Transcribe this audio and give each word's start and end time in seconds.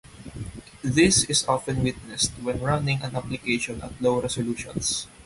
This 0.83 1.25
is 1.25 1.47
often 1.47 1.83
witnessed 1.83 2.31
when 2.41 2.59
running 2.59 3.03
an 3.03 3.15
application 3.15 3.83
at 3.83 4.01
low 4.01 4.19
resolutions. 4.19 5.05